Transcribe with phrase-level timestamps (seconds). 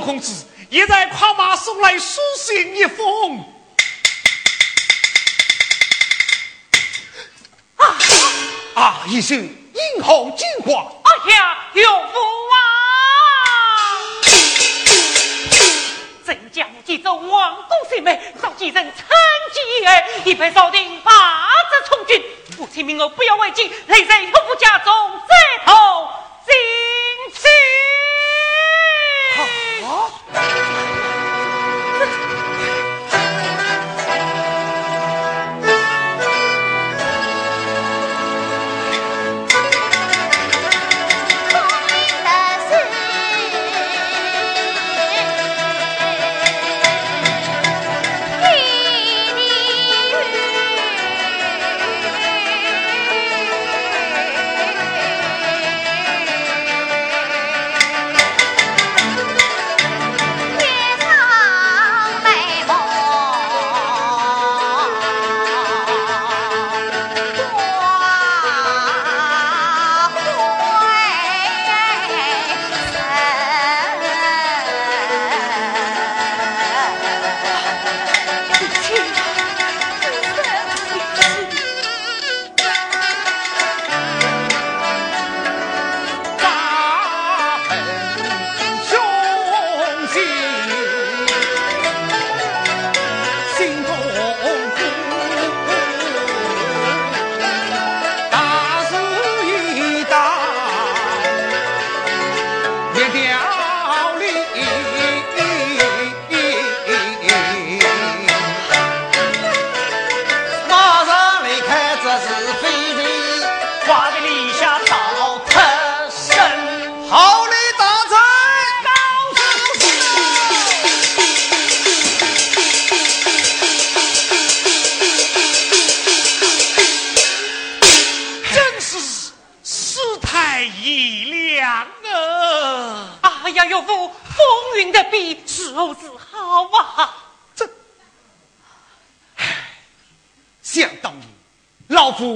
[0.00, 3.44] 陆公子也在跨马送来书信一封。
[7.76, 7.84] 啊
[8.76, 9.02] 啊！
[9.08, 10.90] 一声英豪金话。
[11.02, 12.18] 哎呀，有福
[12.54, 12.56] 啊！
[16.24, 18.94] 镇江几州王公贤妹召集人趁
[19.52, 22.24] 机儿，一派少定八子从军。
[22.56, 26.08] 父亲命我不要违纪，累在夫妇家中再头
[26.46, 26.54] 进
[27.34, 27.42] 去。
[30.00, 30.99] ねえねえ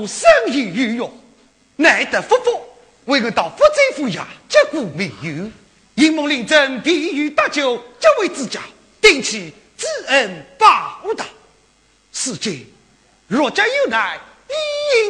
[0.06, 1.12] 生意鱼肉，
[1.76, 2.62] 难得夫妇
[3.06, 5.50] 为我到福州府衙结果没有？
[5.94, 8.60] 阴谋临阵，必欲搭救皆为自家，
[9.00, 11.24] 定其知恩报答。
[12.12, 12.64] 世间
[13.28, 14.18] 若家有难，
[14.48, 14.54] 理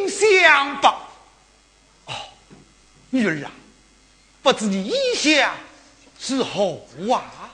[0.00, 1.08] 应相报。
[2.04, 2.12] 哦，
[3.10, 3.50] 女儿啊，
[4.42, 5.54] 不知你意下
[6.20, 6.80] 是何
[7.12, 7.53] 啊？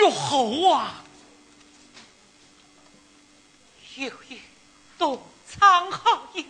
[0.00, 0.94] 有侯啊，
[3.96, 4.40] 有一
[4.98, 6.46] 东仓好意，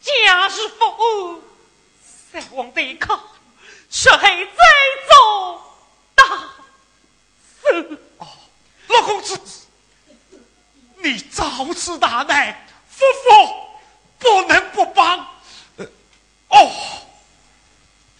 [0.00, 1.42] 假是否误，
[2.32, 3.20] 再往对抗，
[3.90, 4.52] 是黑再
[5.10, 5.76] 走
[6.14, 6.24] 大
[7.60, 7.98] 事。
[8.18, 8.28] 哦，
[8.86, 9.40] 老公子，
[10.98, 13.66] 你遭此大难，夫妇
[14.20, 15.26] 不能不帮。
[16.50, 16.70] 哦，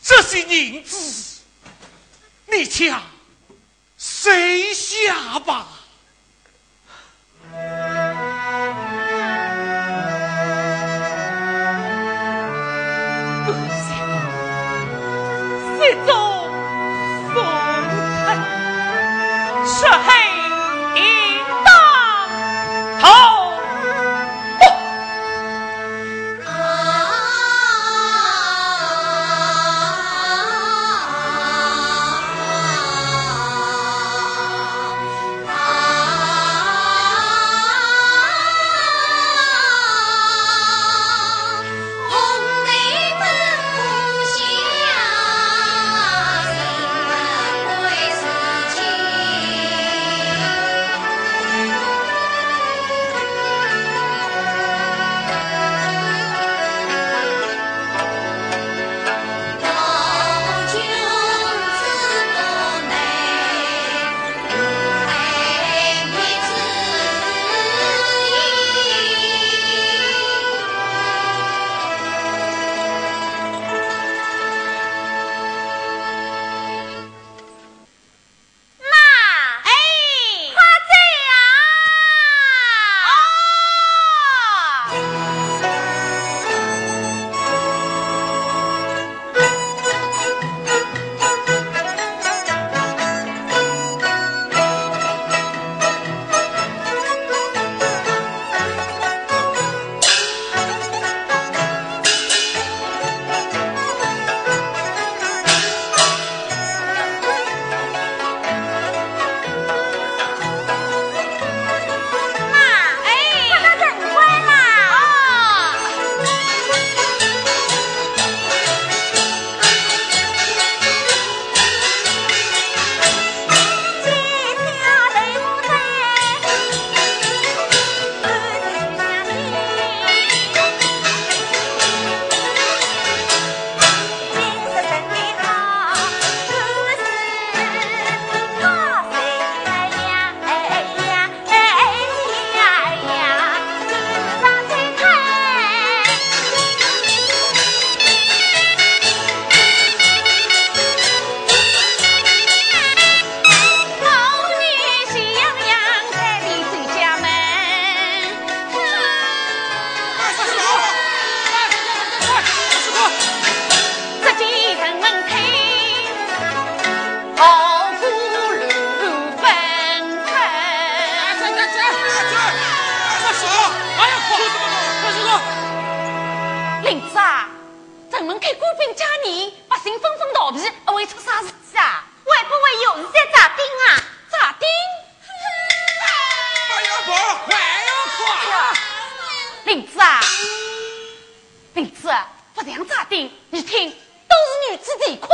[0.02, 1.42] 这些银子，
[2.46, 3.00] 你抢。
[4.22, 5.66] 谁下吧？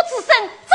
[0.04, 0.72] 子的哭之声，只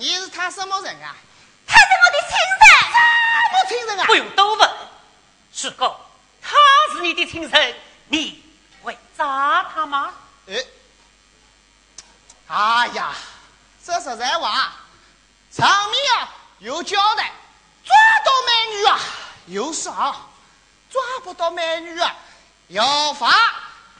[0.00, 1.14] 你是他什么人啊？
[1.66, 2.32] 他是我的亲
[2.62, 2.64] 人。
[2.88, 4.06] 什么亲人啊？
[4.06, 4.70] 不用多问。
[5.52, 6.00] 是狗
[6.40, 6.56] 他
[6.94, 7.76] 是你的亲人
[8.08, 8.42] 你
[8.82, 10.14] 会抓他吗？
[10.48, 10.64] 哎
[12.48, 13.12] 哎呀
[13.84, 14.72] 说实在话
[15.52, 17.30] 上面啊有交代
[17.84, 19.00] 抓到美女啊
[19.46, 20.30] 有赏
[20.90, 22.16] 抓不到美女啊
[22.68, 23.30] 要罚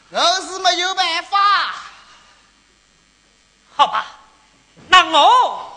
[0.09, 1.75] 我是没有办法。
[3.77, 4.07] 好吧
[4.89, 5.70] 那我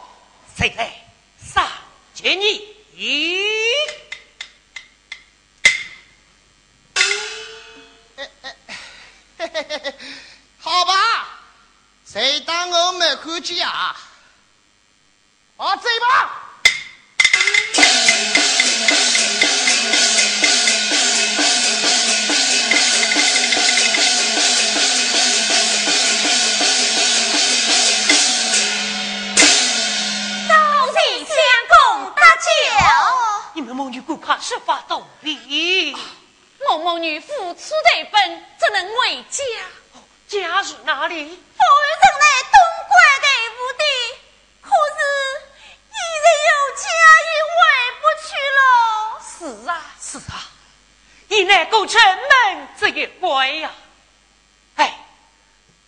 [0.64, 0.94] 嘿嘿
[1.38, 1.70] 撒
[2.14, 3.38] 钱你嘿
[8.16, 9.94] 嘿嘿嘿
[10.58, 11.28] 好吧
[12.06, 13.94] 谁当我没看见啊？
[15.58, 16.43] 我嘴巴
[34.26, 35.96] 怕设法逃避。
[36.70, 39.44] 我母女付出的本，怎能为家？
[40.28, 41.26] 家是哪里？
[41.26, 41.38] 夫人
[42.02, 42.58] 在东
[42.88, 43.84] 关的府邸，
[44.62, 45.00] 可是
[45.90, 46.86] 一人有家，
[47.30, 47.60] 也回
[48.00, 48.26] 不去
[48.58, 48.62] 了。
[49.30, 50.34] 是啊，是啊，
[51.28, 53.72] 一乃够城门这一关呀！
[54.78, 55.06] 哎，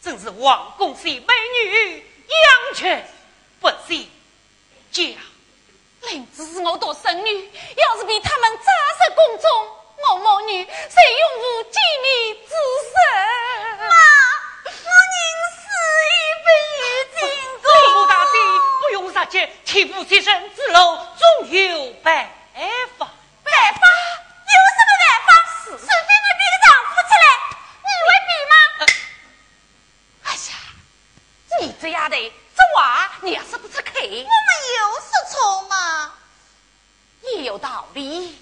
[0.04, 3.10] 真是王公喜美女，养犬
[3.62, 4.12] 不惜
[4.92, 5.18] 家。
[6.06, 9.50] 林子是我独生女，要是被他们扎实宫中，
[10.08, 12.54] 我母女谁永无见面之
[12.92, 12.96] 身？
[13.80, 13.96] 妈，
[14.66, 15.18] 我宁
[15.52, 15.64] 死
[16.12, 16.84] 也不与
[17.16, 17.20] 进
[17.62, 17.66] 宫。
[17.88, 18.32] 林母大姐，
[18.82, 22.30] 不用杀气，替父亲生之路总有办
[22.98, 23.08] 法。
[23.44, 23.82] 办法？
[24.46, 25.30] 有什么办法？
[25.66, 27.26] 除非你比个丈夫起来，
[27.82, 28.54] 你会比吗？
[30.24, 30.54] 哎呀，
[31.60, 33.92] 你这丫头，这话你也说不出口。
[33.96, 36.14] 我们有说错吗？
[37.34, 38.36] 也有道理。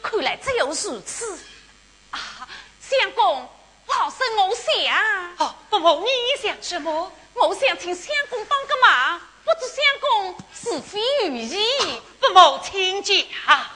[0.00, 1.38] 看来只有如此
[2.10, 2.48] 啊！
[2.80, 3.48] 相公，
[3.88, 5.36] 老身我想……
[5.38, 7.12] 哦，不不，你想什么？
[7.34, 12.00] 我想请相公帮个忙，不知相公是否愿意？
[12.20, 13.16] 不谋，请讲。
[13.16, 13.73] 相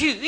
[0.00, 0.27] you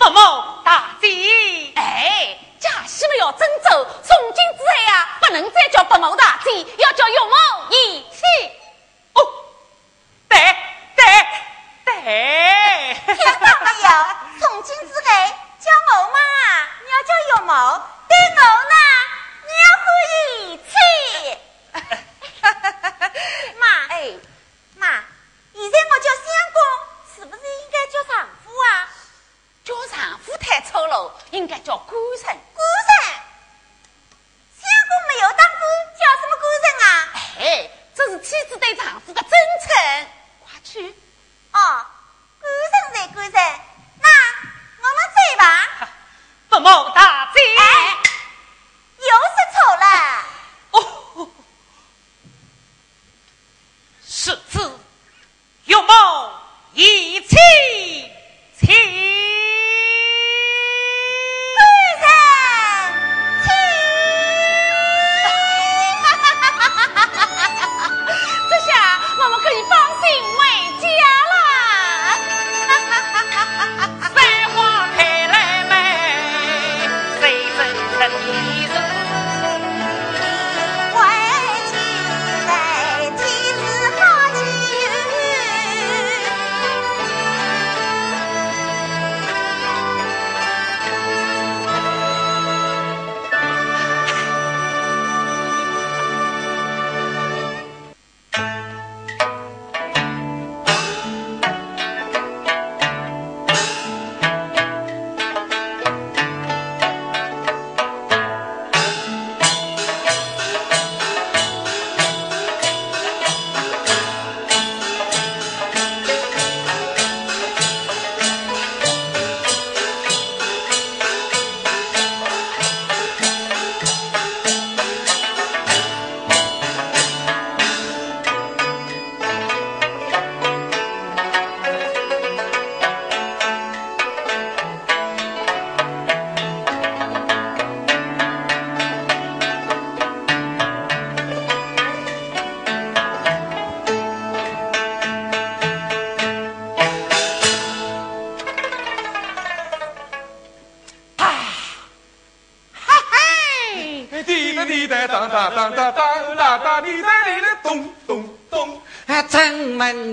[0.00, 0.39] ¡Vamos!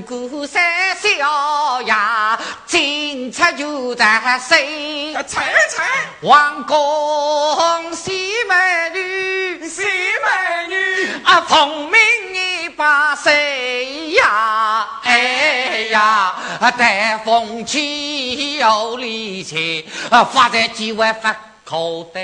[0.05, 0.61] 鼓声
[1.01, 5.13] 小呀，警察就在谁？
[5.27, 5.83] 猜猜，
[6.21, 8.55] 王公喜美
[8.93, 11.99] 女，喜美女啊，聪明
[12.33, 14.87] 一把谁呀？
[15.03, 16.35] 哎呀，
[16.77, 21.35] 带风气有力气，发财机会发
[21.67, 22.21] 口袋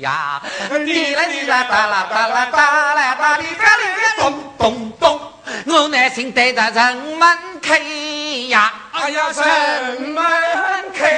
[0.00, 0.40] 呀！
[0.86, 3.82] 滴啦滴啦哒啦哒啦哒啦哒哩哒哩
[4.16, 5.20] 咚咚咚。
[5.66, 7.78] 我耐心等着人们开
[8.48, 10.24] 呀，哎呀，人们
[10.94, 11.10] 开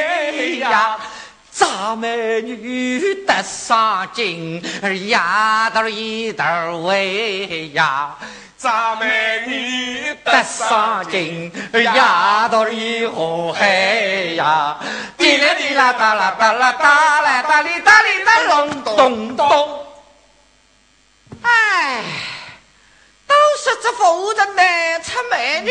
[0.59, 0.99] 呀，
[1.59, 4.63] 咱美女得上金，
[5.09, 6.45] 丫头一头
[6.83, 8.15] 围呀，
[8.59, 13.67] 咱美女得上金，丫头一河海
[14.37, 14.77] 呀，
[15.17, 19.87] 滴啦滴啦哒啦哒啦哒啦哒哩哒哩哒隆咚咚，
[21.41, 22.03] 哎。
[23.27, 25.71] 都说这夫人难出美女，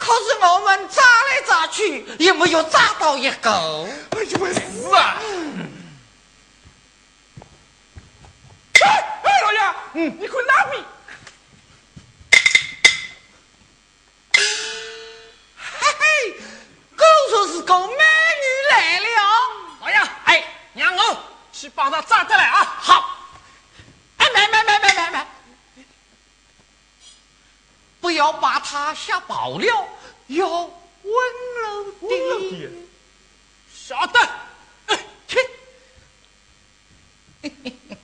[0.00, 3.50] 可是我们找来找去，也没有找到一个。
[3.50, 5.20] 哎呦，是啊！
[8.80, 9.60] 哎哎，老爷，
[9.92, 10.82] 嗯，你看那边。
[15.58, 16.32] 嘿嘿，
[16.96, 17.98] 狗说是个美女
[18.70, 19.06] 来了。
[19.82, 22.64] 老爷，哎，让我去帮她找得来啊。
[22.80, 23.18] 好。
[24.16, 25.26] 哎，买买买买买买。
[28.00, 29.88] 不要把他吓跑了，
[30.28, 30.72] 要温
[31.62, 32.70] 柔的。
[33.74, 34.18] 晓得，
[35.28, 35.38] 去。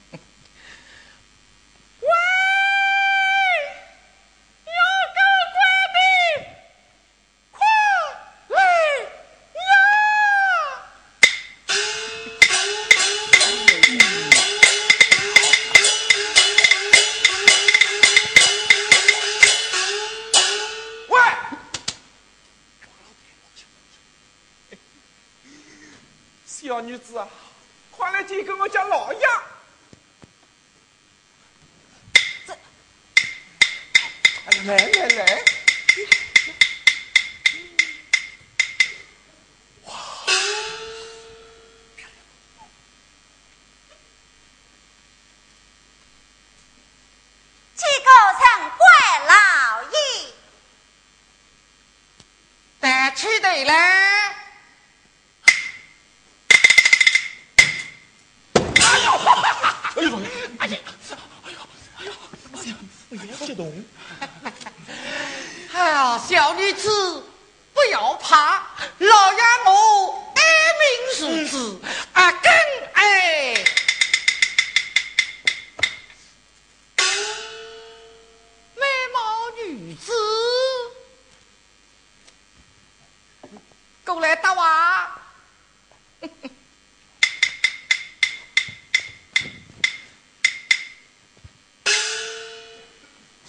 [26.77, 27.27] 小女子啊，
[27.91, 29.21] 快来见跟我家老爷！
[34.67, 35.45] 来来来，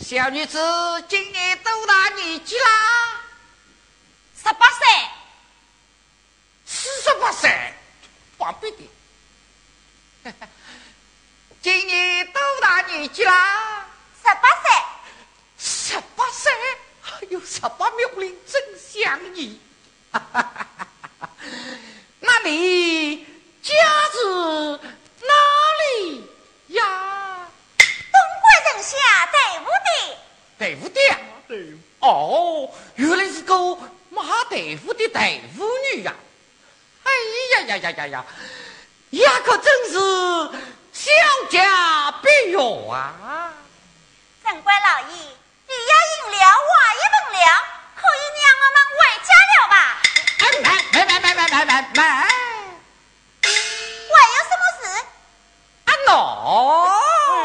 [0.08, 0.58] 小女子
[1.10, 3.20] 今年多大年纪啦？
[4.42, 4.88] 十八岁，
[6.66, 7.74] 四十八岁，
[8.38, 8.90] 放屁的。
[11.62, 13.86] 今年多大年纪啦？
[14.24, 14.72] 十八岁，
[15.58, 16.54] 十八岁，
[17.04, 19.60] 哎呦，十八妙龄真像你。
[22.22, 23.26] 那你
[23.62, 23.74] 家
[24.14, 25.34] 住哪
[26.00, 26.32] 里
[26.68, 27.50] 呀？
[27.78, 28.96] 东莞城下
[29.28, 29.70] 队伍的，
[30.58, 31.00] 大夫的。
[32.00, 33.56] 哦，原来是个
[34.10, 35.22] 马大夫的大
[35.56, 36.14] 夫女呀！
[37.04, 37.12] 哎
[37.54, 38.26] 呀呀呀呀呀，
[39.12, 39.94] 呀可真是
[40.92, 41.12] 小
[41.50, 42.58] 家碧玉
[42.92, 43.54] 啊！
[44.44, 47.46] 城管老爷，你要饮料，我也闻了，
[47.96, 49.74] 可以让我们回家了吧？
[50.40, 52.00] 哎，买买买买买买买！
[53.42, 53.46] 还
[54.34, 54.84] 有什么事？
[55.86, 56.10] 啊喏，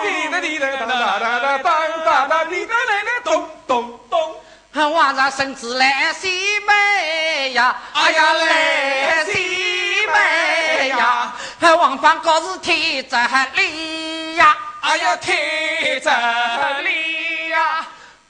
[0.03, 4.93] 滴答滴答哒哒哒哒当哒哒滴答来来咚咚咚。
[4.93, 13.17] 晚上孙子来西北呀，哎呀来西北呀，王房高是天这
[13.61, 16.11] 里呀，哎呀，天这
[16.81, 17.87] 里呀，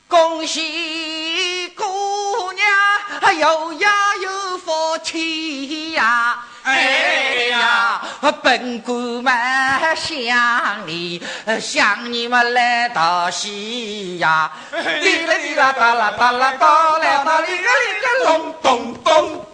[0.09, 3.91] 恭喜姑娘有呀
[4.21, 6.39] 有福气呀！
[6.65, 11.21] 哎呀，本官们想你，
[11.61, 14.53] 想你们来到西呀！
[14.71, 19.47] 滴啦滴啦哒啦哒啦哒啦哒哩啦哩啦咚咚咚。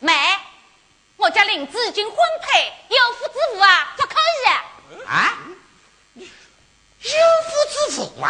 [0.00, 0.12] 妹，
[1.16, 4.64] 我家林子已经婚配，有夫之妇啊，不可以啊。
[5.06, 5.38] 啊！
[6.14, 6.26] 有
[7.48, 8.28] 夫之妇啊！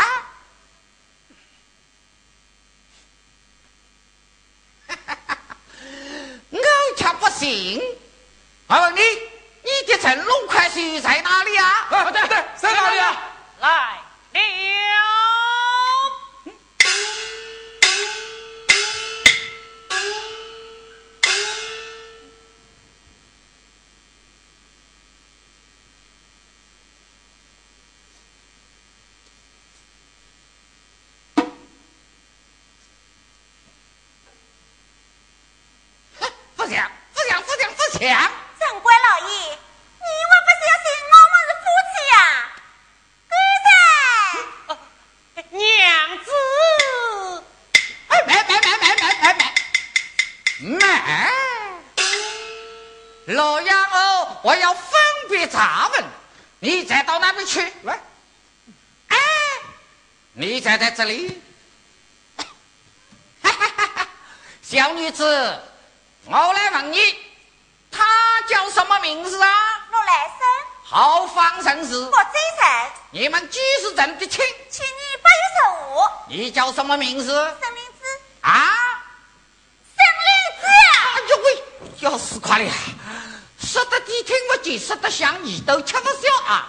[6.51, 6.59] 我
[6.97, 7.83] 却不行。
[8.69, 9.01] 我问你，
[9.63, 11.87] 你的乘龙快婿在哪里啊？
[11.91, 13.17] 啊，对对，在哪里啊？
[13.61, 14.01] 来了。
[54.43, 54.93] 我要分
[55.29, 56.05] 别查问，
[56.61, 57.61] 你再到那边去。
[57.83, 58.01] 来，
[59.09, 59.17] 哎，
[60.33, 61.43] 你站在这里。
[63.43, 64.09] 哈哈哈哈！
[64.63, 65.25] 小女子，
[66.25, 66.99] 我来问你，
[67.91, 68.05] 他
[68.49, 69.49] 叫什么名字啊？
[69.91, 70.39] 我来生，
[70.85, 71.99] 号方神氏。
[71.99, 74.45] 我真神，你们几时认的亲？
[74.71, 75.61] 去年八月十
[75.93, 77.27] 五，你叫什么名字？
[77.27, 78.53] 生灵子，啊？
[79.97, 81.11] 生灵子呀！
[81.15, 81.63] 哎呦喂，
[82.01, 82.73] 要死快了呀！
[83.71, 86.69] 说得你听不见，说得像你都吃不消啊！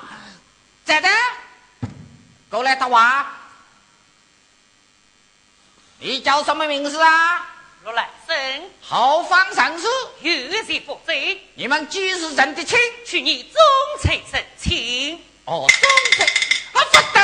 [0.86, 1.10] 咋的，
[2.48, 3.26] 过来，大娃，
[5.98, 7.48] 你叫什么名字啊？
[7.84, 9.88] 若来生后方上司，
[10.20, 11.12] 有些负责，
[11.56, 12.78] 你们几时认得亲？
[13.04, 13.60] 去年中
[14.00, 15.20] 才成亲。
[15.46, 16.24] 哦，中才
[16.80, 17.22] 啊，不对，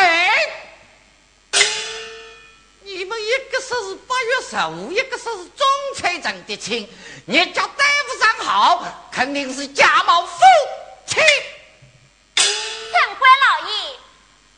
[2.97, 6.89] 你们一个说是八月十五，一个说是中才认的亲，
[7.25, 10.39] 你家对不上号，肯定是假冒夫
[11.05, 11.21] 妻。
[12.35, 12.43] 城
[13.19, 13.71] 管老爷，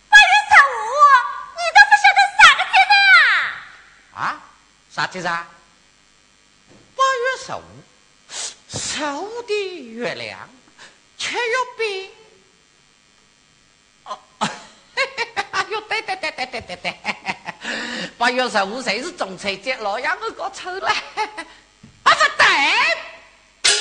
[0.08, 0.80] 八月十五，
[1.52, 4.16] 你都不晓得啥个节日啊？
[4.16, 4.42] 啊，
[4.90, 5.46] 啥节日啊？
[6.96, 7.62] 八月十五，
[8.70, 9.54] 十五的
[9.92, 10.50] 月亮，
[11.18, 11.42] 七月
[11.78, 12.10] 饼。
[14.06, 14.18] 哦，
[15.52, 16.99] 哎呦，对对对对对对对，
[18.20, 19.78] 八月十五谁是中秋节？
[19.78, 20.90] 老杨我搞错了。
[20.90, 20.94] 啊，
[22.04, 23.72] 不对，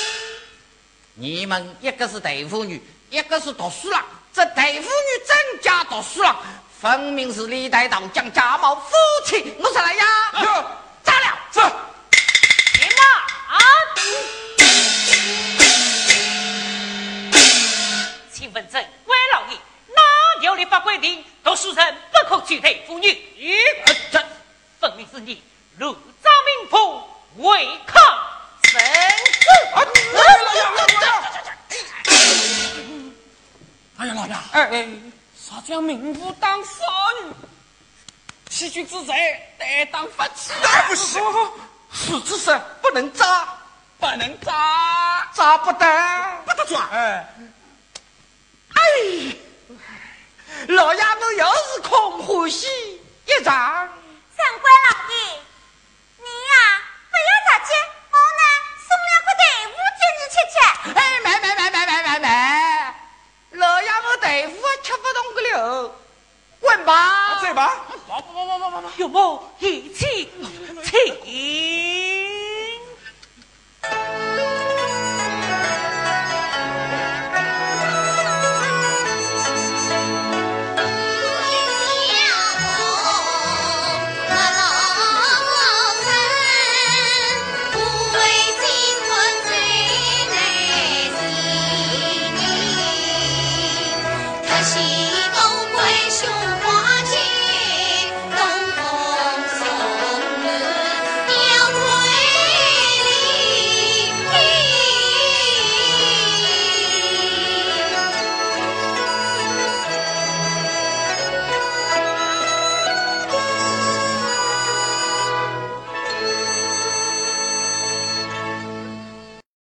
[1.15, 4.01] 你们一个是大妇女，一个是读书郎。
[4.33, 6.37] 这大妇女真假读书郎，
[6.79, 9.53] 分明是历代道将假冒夫妻。
[9.59, 10.45] 我说来呀，有
[11.03, 11.37] 炸了！
[11.51, 11.59] 是。
[12.79, 13.03] 你妈
[13.57, 13.59] 啊！
[18.31, 19.57] 请问镇官老爷，
[19.93, 20.01] 哪
[20.39, 23.28] 条立法规定读书人不可娶配妇女？
[23.85, 24.25] 呃这
[24.79, 25.43] 分明是你
[25.77, 25.93] 入
[26.23, 27.03] 张明府
[27.37, 28.01] 违抗
[28.63, 29.47] 生子。
[33.97, 34.87] 哎呀，老爷，哎哎，
[35.37, 36.71] 啥叫名妇当少
[37.23, 37.33] 女？
[38.49, 39.15] 欺君之罪，
[39.57, 40.51] 得当罚起。
[40.87, 41.19] 不是，
[41.91, 43.47] 是之身不能扎，
[43.99, 45.85] 不能扎，扎不得，
[46.45, 46.87] 不得抓。
[46.91, 47.27] 哎，
[48.73, 49.35] 哎，
[50.69, 52.67] 老爷们又是空欢喜
[53.29, 53.53] 一场。
[53.53, 55.13] 长官老爷，
[56.17, 56.53] 你呀
[57.11, 57.69] 不要着急，
[58.09, 58.41] 我呢
[58.87, 60.57] 送两块豆腐给你吃吃。
[60.97, 62.27] 哎，买买买买买买买，
[63.51, 65.95] 老爷我豆腐吃不动个了，
[66.59, 67.39] 滚吧！
[67.39, 67.85] 走吧。
[67.87, 68.85] 不不不不不不不。
[68.97, 70.31] 有某一起
[70.83, 71.19] 请。